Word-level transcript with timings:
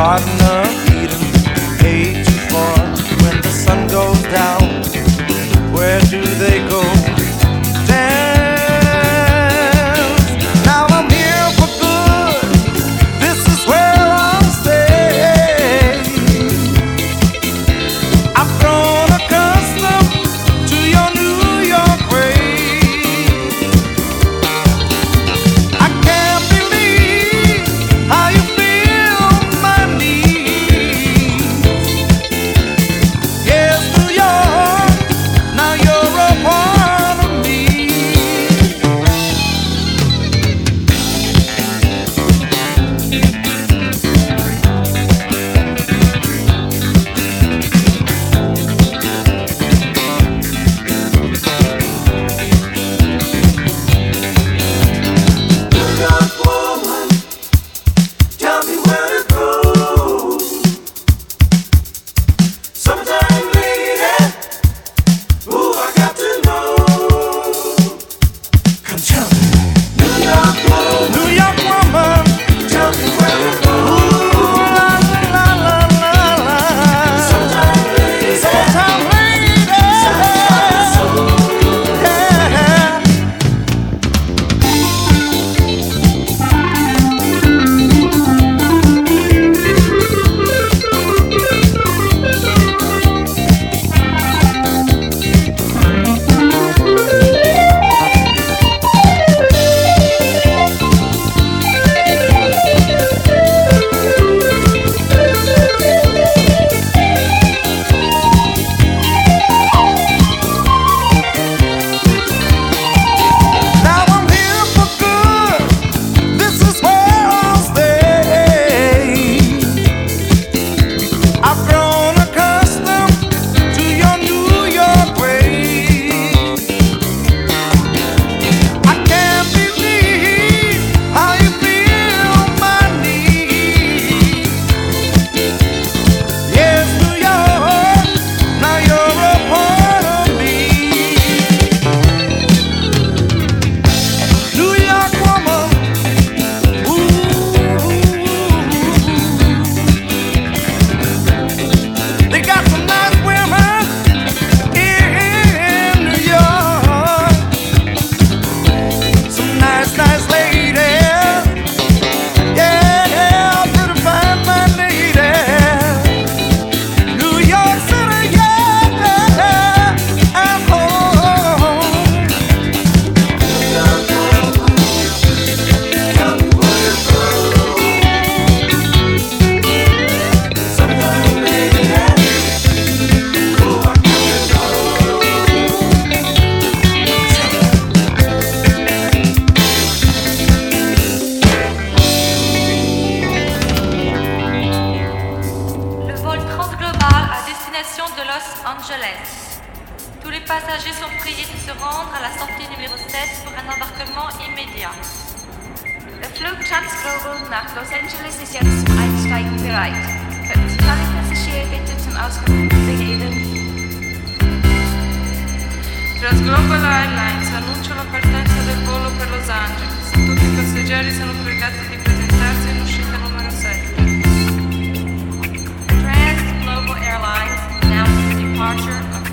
partner. 0.00 0.69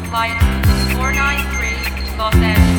flight 0.09 0.39
493 0.93 2.05
to 2.05 2.17
Los 2.17 2.35
Angeles. 2.35 2.76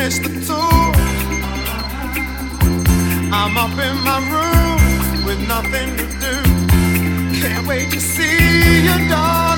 finish 0.00 0.18
the 0.18 0.46
tour. 0.46 0.92
I'm 3.32 3.56
up 3.58 3.76
in 3.86 3.96
my 4.08 4.18
room 4.32 5.24
with 5.26 5.40
nothing 5.46 5.96
to 5.96 6.06
do. 6.24 7.40
Can't 7.40 7.66
wait 7.66 7.90
to 7.90 8.00
see 8.00 8.82
you, 8.82 9.08
darling. 9.08 9.49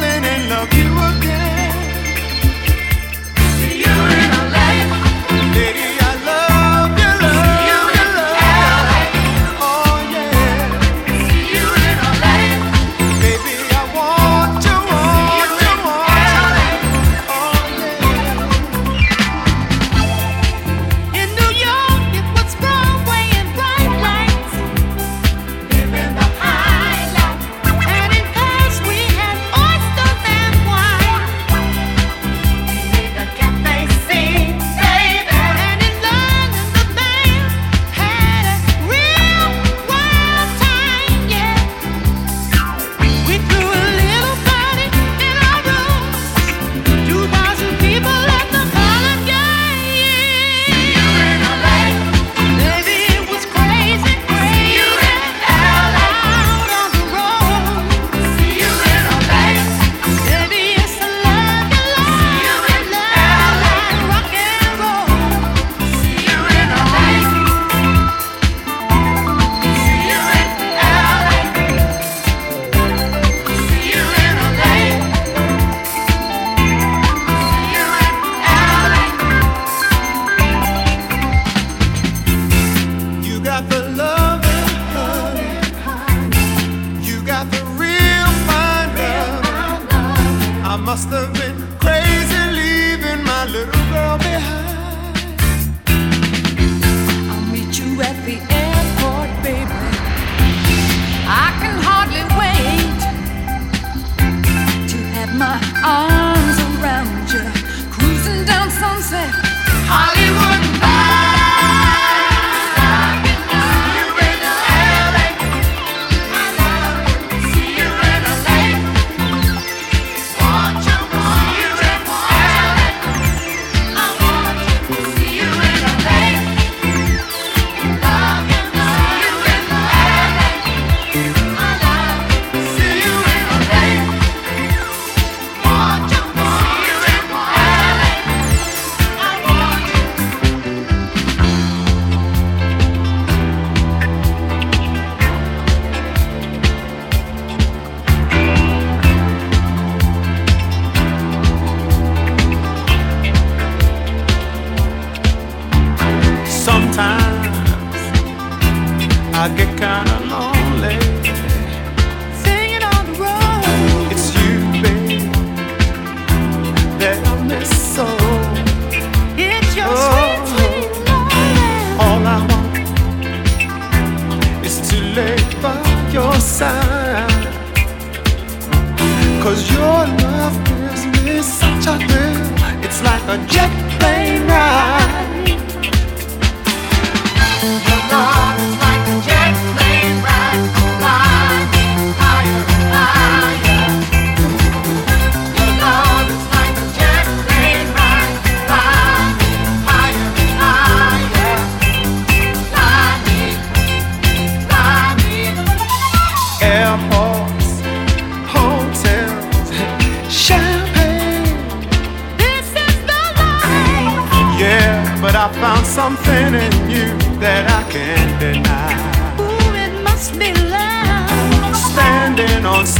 Cause 179.42 179.68
your 179.72 180.06
love 180.22 180.64
gives 180.64 181.04
me 181.24 181.42
such 181.42 181.86
a 181.88 181.98
thrill. 182.06 182.84
It's 182.84 183.02
like 183.02 183.24
a 183.24 183.44
jet 183.48 183.72
plane. 183.98 184.11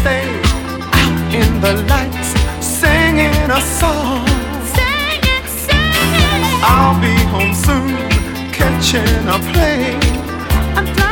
stay 0.03 0.27
out 1.01 1.33
in 1.33 1.61
the 1.61 1.75
lights 1.93 2.31
singing 2.61 3.51
a 3.59 3.61
song. 3.61 4.27
Singing, 4.77 5.47
singing. 5.67 6.43
I'll 6.75 6.99
be 7.01 7.15
home 7.35 7.55
soon, 7.55 7.95
catching 8.53 9.29
a 9.29 9.39
plane. 9.53 11.12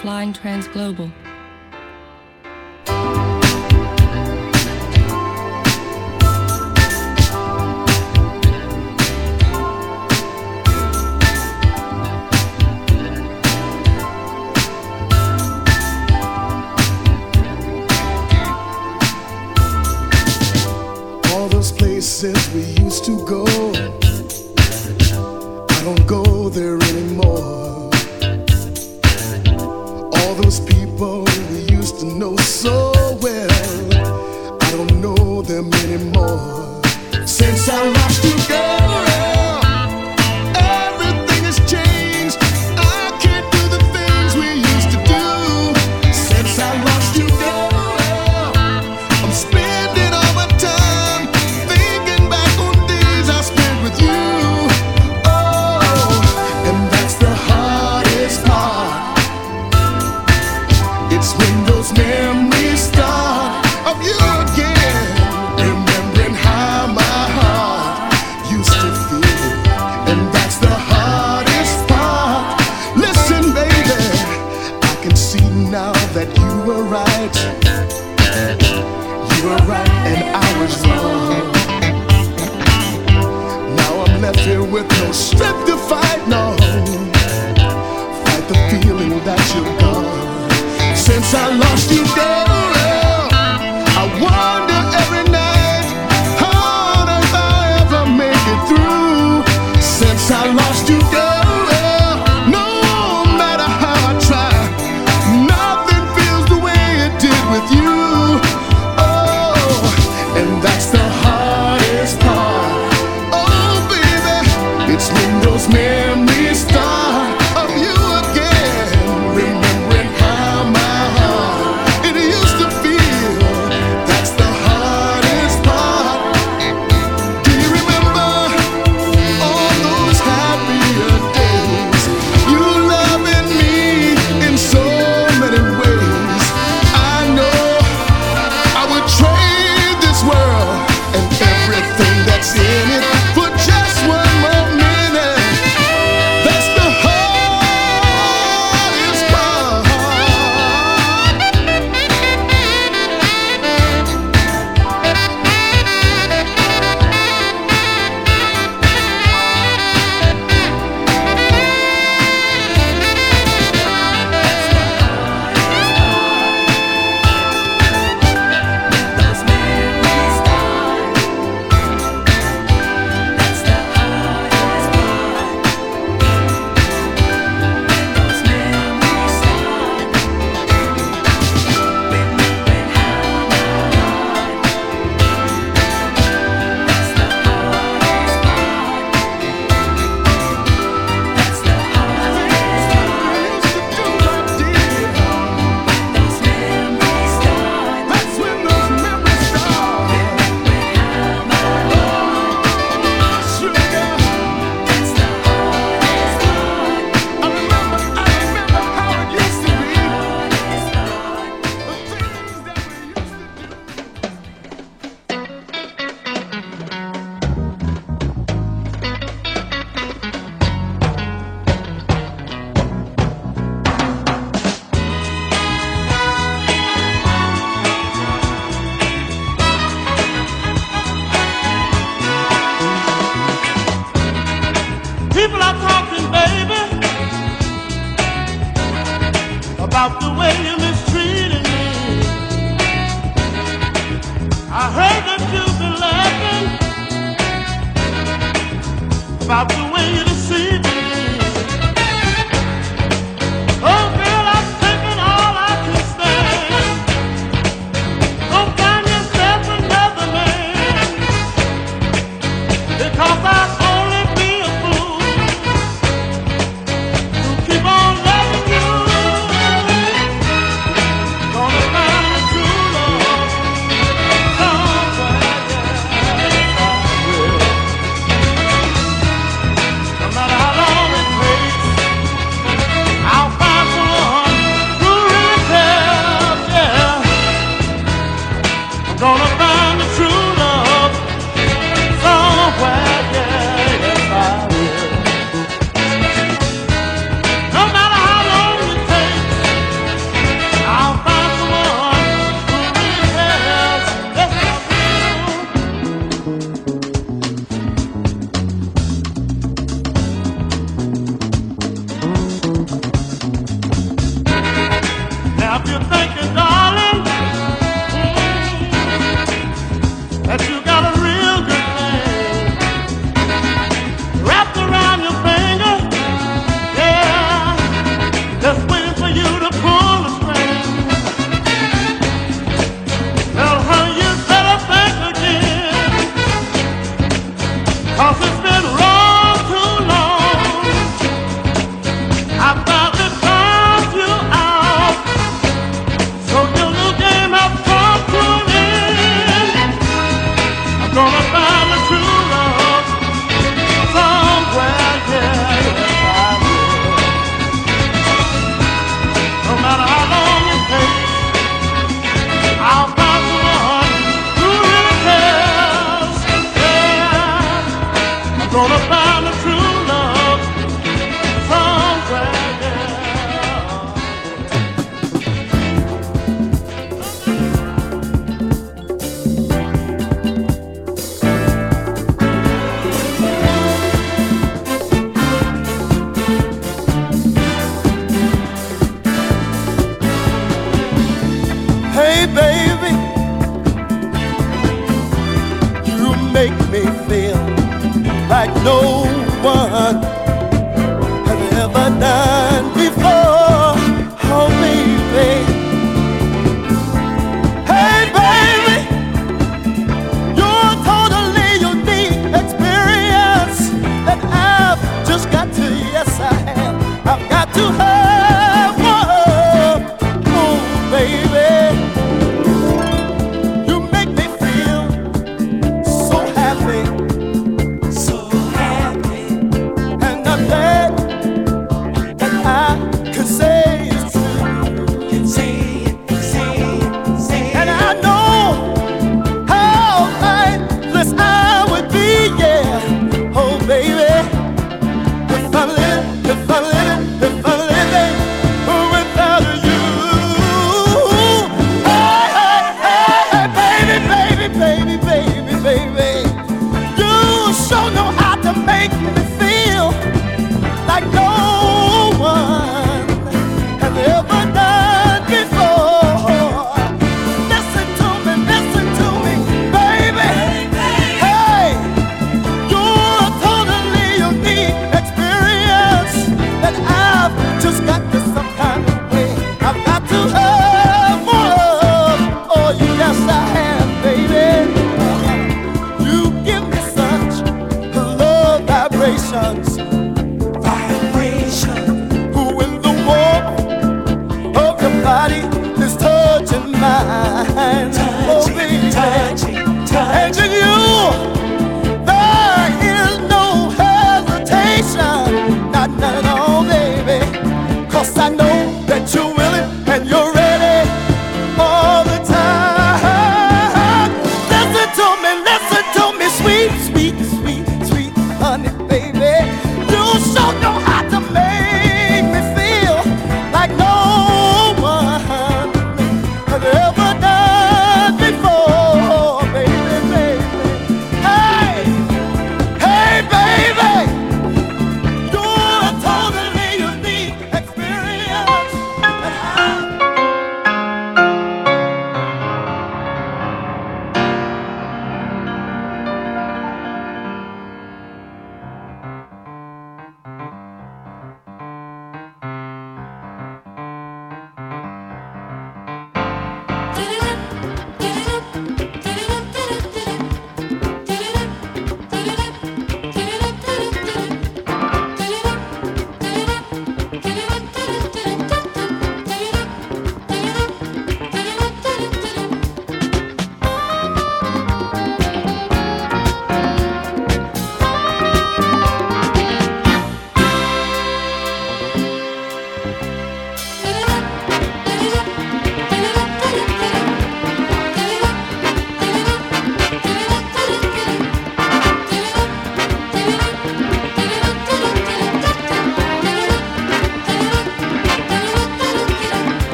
flying 0.00 0.32
transglobal 0.32 1.12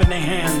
clapping 0.00 0.08
their 0.08 0.20
hands 0.20 0.59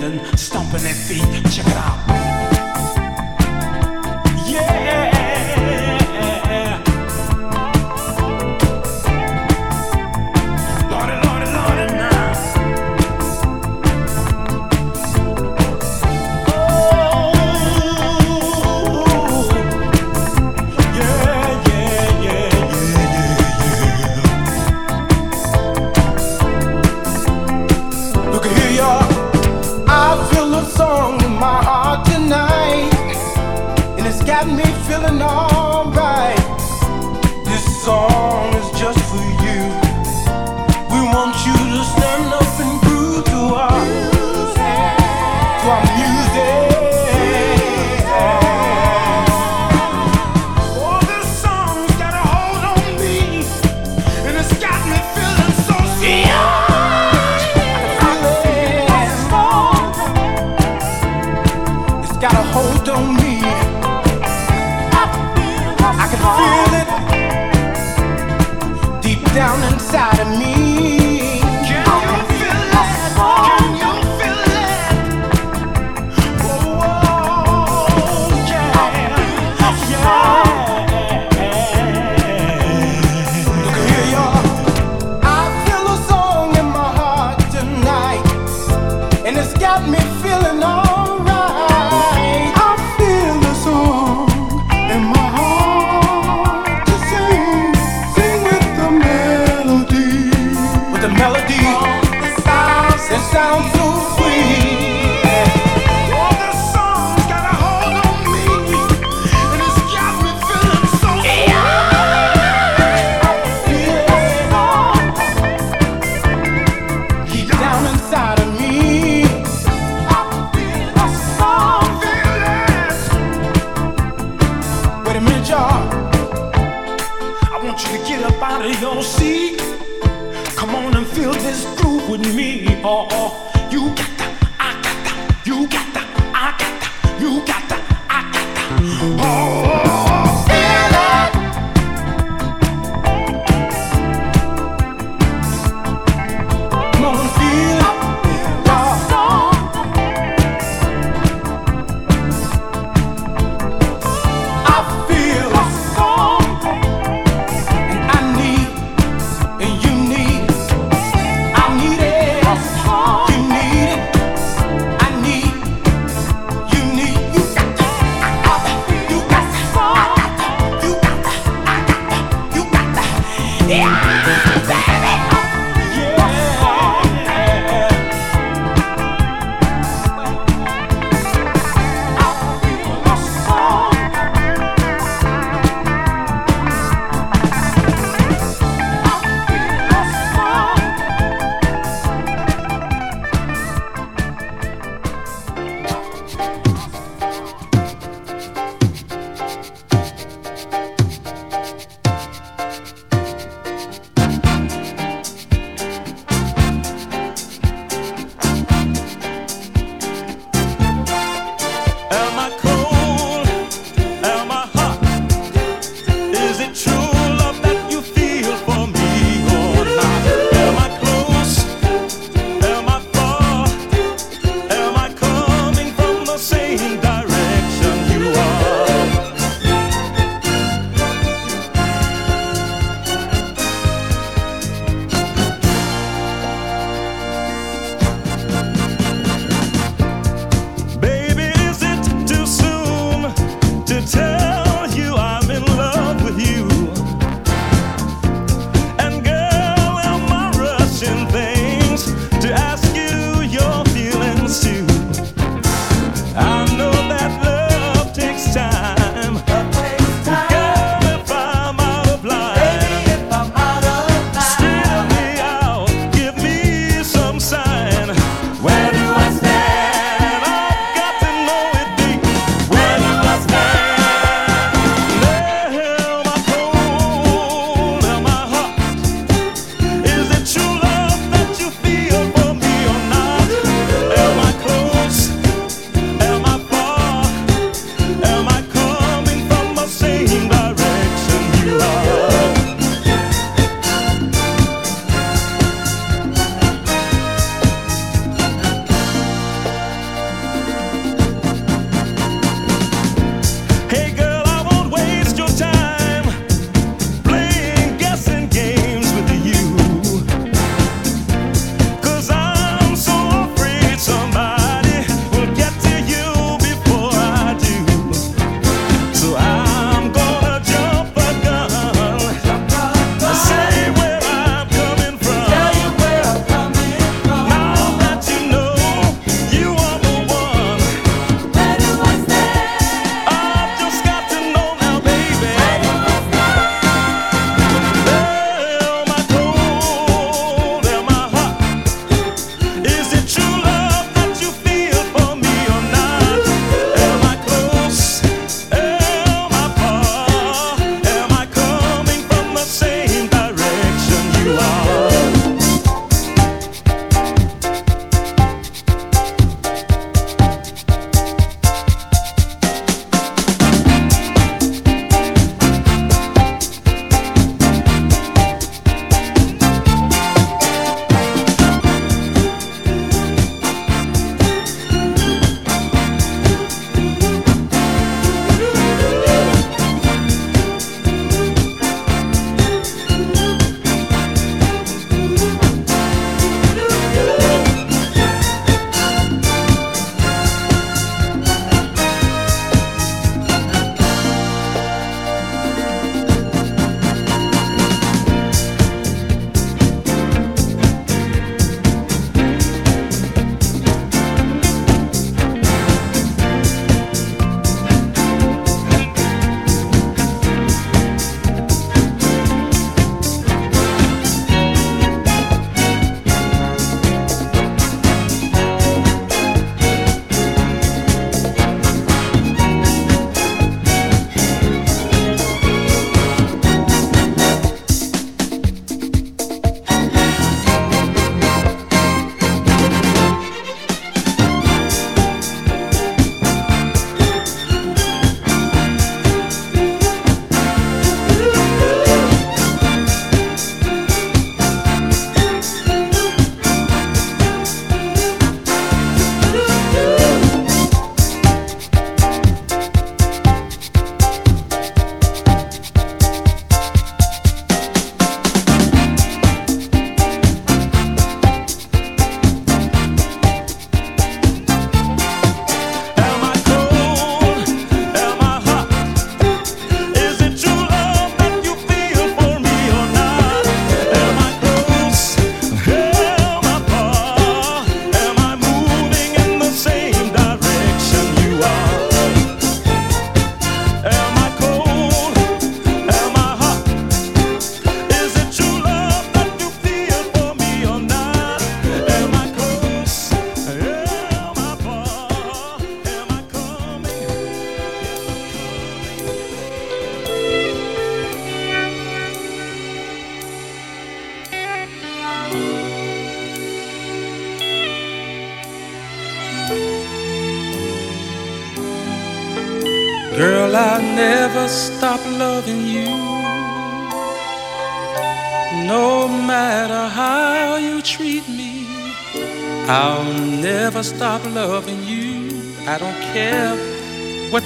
with 132.10 132.34
me. 132.34 132.66
Oh, 132.82 133.06
oh. 133.12 133.39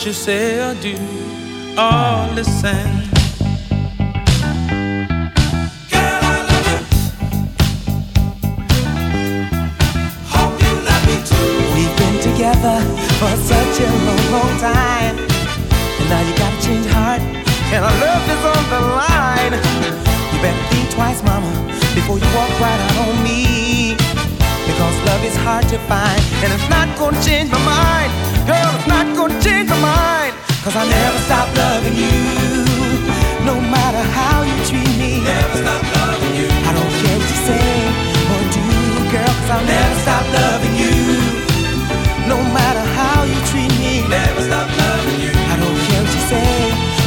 You 0.07 0.13
say 0.13 0.59
or 0.61 0.75
do. 0.83 0.97
Listen. 2.35 2.87
Girl, 5.91 6.21
I 6.21 6.37
love 6.51 6.67
you. 6.73 6.79
Hope 10.29 10.57
you 10.61 10.75
love 10.85 11.05
me 11.09 11.17
too. 11.25 11.53
We've 11.75 11.97
been 11.97 12.19
together 12.21 12.79
for 13.17 13.33
such 13.49 13.81
a 13.81 13.89
long, 14.05 14.25
long 14.33 14.53
time. 14.61 15.17
And 15.17 16.09
now 16.11 16.21
you 16.21 16.35
gotta 16.37 16.61
change 16.61 16.87
heart. 16.87 17.23
And 17.73 17.83
our 17.85 17.97
love 18.05 18.25
is 18.29 18.45
on 18.45 18.65
the 18.75 18.81
line. 19.01 19.55
You 20.33 20.39
better 20.43 20.65
think 20.69 20.91
twice, 20.91 21.23
mama, 21.23 21.49
before 21.95 22.19
you 22.19 22.29
walk 22.37 22.51
right 22.61 22.81
out 22.81 23.09
on 23.09 23.23
me. 23.23 23.95
Because 24.67 24.97
love 25.07 25.25
is 25.25 25.37
hard 25.37 25.67
to 25.69 25.79
find. 25.89 26.21
And 26.45 26.53
it's 26.53 26.69
not 26.69 26.95
gonna 26.99 27.23
change 27.23 27.51
my 27.51 27.65
mind. 27.65 28.24
Cause 30.65 30.77
I 30.77 30.89
never 30.89 31.19
stop 31.29 31.49
loving 31.59 31.95
you. 31.95 32.65
No 33.45 33.61
matter 33.61 34.01
how 34.17 34.41
you 34.49 34.57
treat 34.65 34.97
me. 34.97 35.21
Never 35.21 35.59
stop 35.61 35.83
loving 35.93 36.35
you. 36.41 36.49
I 36.49 36.73
don't 36.73 36.93
care 37.05 37.17
what 37.21 37.29
you 37.29 37.41
say 37.45 37.69
or 38.33 38.43
do, 38.57 38.65
girl, 39.13 39.29
cause 39.29 39.51
I'll 39.53 39.67
never 39.69 39.97
stop 40.01 40.25
loving 40.33 40.75
you. 40.83 40.97
No 42.33 42.39
matter 42.57 42.85
how 42.97 43.25
you 43.29 43.37
treat 43.53 43.73
me. 43.77 44.09
Never 44.09 44.41
stop 44.49 44.69
loving 44.81 45.21
you. 45.21 45.33
I 45.53 45.55
don't 45.61 45.79
care 45.85 46.01
what 46.01 46.13
you 46.17 46.25
say 46.33 46.57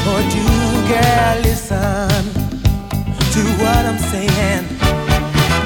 or 0.05 0.21
do, 0.37 0.45
girl, 0.93 1.35
listen 1.41 2.23
to 3.33 3.41
what 3.57 3.81
I'm 3.89 3.97
saying. 4.13 4.65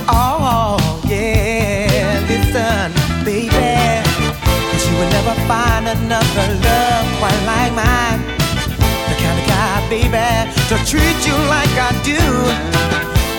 Oh, 0.07 0.79
yeah, 1.11 2.23
listen, 2.31 2.87
baby. 3.27 3.99
Cause 4.71 4.83
you 4.87 4.95
will 4.95 5.11
never 5.11 5.35
find 5.43 5.87
another 5.89 6.50
baby, 9.91 10.47
to 10.71 10.75
treat 10.87 11.19
you 11.27 11.35
like 11.51 11.75
I 11.75 11.91
do. 12.07 12.15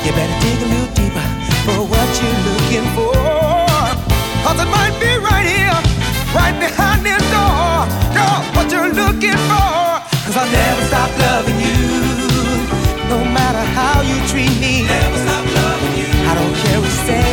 You 0.04 0.12
better 0.12 0.36
dig 0.44 0.60
a 0.60 0.68
little 0.68 0.92
deeper 0.92 1.28
for 1.64 1.80
what 1.88 2.08
you're 2.20 2.40
looking 2.44 2.86
for. 2.92 3.16
Cause 4.44 4.60
it 4.60 4.68
might 4.68 4.92
be 5.00 5.16
right 5.16 5.48
here, 5.48 5.78
right 6.36 6.52
behind 6.60 7.08
this 7.08 7.24
door. 7.32 7.88
Girl, 8.12 8.38
what 8.52 8.68
you're 8.68 8.92
looking 8.92 9.40
for. 9.48 9.96
Cause 10.28 10.36
I'll 10.36 10.52
never 10.52 10.84
stop 10.92 11.08
loving 11.24 11.56
you. 11.56 11.88
No 13.08 13.24
matter 13.32 13.64
how 13.72 14.04
you 14.04 14.20
treat 14.28 14.52
me. 14.60 14.84
Never 14.84 15.18
stop 15.24 15.44
loving 15.56 15.94
you. 16.04 16.08
I 16.28 16.32
don't 16.36 16.54
care 16.64 16.78
what 16.84 16.92
you 16.92 17.02
say 17.08 17.32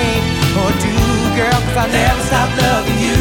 or 0.64 0.72
do, 0.80 0.96
girl, 1.36 1.60
cause 1.68 1.78
I'll 1.84 1.92
never 1.92 2.24
stop 2.32 2.50
loving 2.56 3.00
you. 3.04 3.20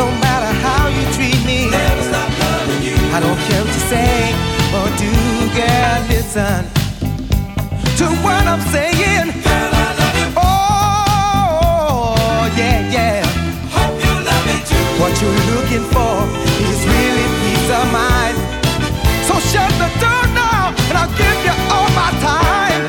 No 0.00 0.08
matter 0.24 0.52
how 0.64 0.88
you 0.88 1.04
treat 1.12 1.40
me. 1.44 1.68
Never 1.68 2.02
stop 2.08 2.30
loving 2.48 2.80
you. 2.80 2.96
I 3.12 3.20
don't 3.20 3.40
care 3.44 3.60
what 3.60 3.74
you 3.76 3.84
say 3.92 4.33
do, 4.98 5.12
girl, 5.56 6.00
listen 6.08 6.64
to 7.98 8.06
what 8.24 8.44
I'm 8.46 8.60
saying. 8.74 9.28
Girl, 9.46 9.70
I 9.72 9.86
love 10.00 10.16
you. 10.20 10.28
Oh, 10.36 12.14
yeah, 12.56 12.78
yeah. 12.96 13.22
Hope 13.76 13.96
you 14.04 14.14
love 14.28 14.44
me 14.48 14.56
too. 14.68 14.86
What 15.00 15.12
you're 15.20 15.42
looking 15.54 15.84
for 15.94 16.14
is 16.70 16.80
really 16.86 17.26
peace 17.40 17.70
of 17.70 17.86
mind. 17.92 18.36
So 19.26 19.34
shut 19.50 19.70
the 19.82 19.88
door 20.02 20.24
now, 20.34 20.74
and 20.88 20.96
I'll 20.98 21.14
give 21.16 21.38
you 21.46 21.54
all 21.74 21.88
my 21.94 22.10
time. 22.20 22.82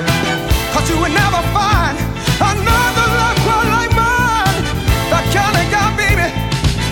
Cause 0.73 0.85
you 0.89 0.97
will 0.97 1.13
never 1.23 1.41
find 1.55 1.95
another 2.41 3.07
love 3.19 3.37
quite 3.45 3.69
like 3.77 3.93
mine. 3.95 4.57
The 5.11 5.19
kind 5.33 5.55
of 5.61 5.65
guy, 5.73 5.89
baby, 6.01 6.27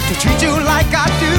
to 0.07 0.14
treat 0.22 0.39
you 0.41 0.53
like 0.64 0.91
I 0.93 1.07
do. 1.20 1.32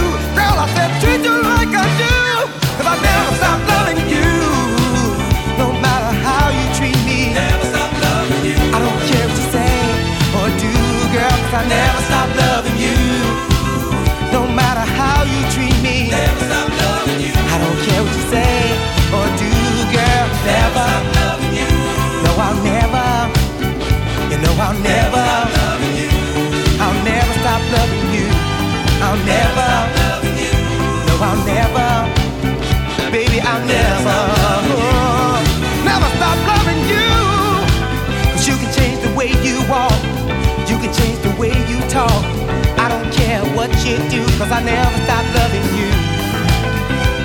Do. 44.10 44.24
Cause 44.38 44.50
I 44.50 44.60
never 44.62 44.98
stop 45.04 45.24
loving 45.34 45.66
you. 45.78 45.88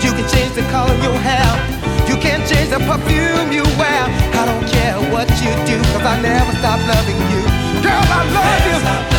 You 0.03 0.11
can 0.15 0.27
change 0.29 0.53
the 0.55 0.65
color 0.71 0.93
of 0.93 1.03
your 1.03 1.17
hair. 1.17 1.49
You 2.07 2.15
can 2.17 2.39
change 2.47 2.69
the 2.69 2.79
perfume 2.79 3.51
you 3.51 3.63
wear. 3.77 4.03
I 4.39 4.45
don't 4.45 4.65
care 4.67 4.97
what 5.11 5.29
you 5.43 5.51
do. 5.65 5.77
Cause 5.93 6.05
I 6.05 6.21
never 6.21 6.51
stop 6.59 6.79
loving 6.87 7.19
you. 7.31 7.41
Girl, 7.83 8.03
I 8.17 8.21
love 8.33 9.13
you. 9.13 9.18